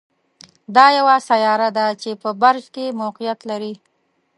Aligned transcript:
دا 0.75 0.85
یوه 0.97 1.15
سیاره 1.29 1.69
ده 1.77 1.87
چې 2.01 2.09
په 2.21 2.29
برج 2.41 2.63
کې 2.75 2.95
موقعیت 3.01 3.39
لري. 3.49 3.73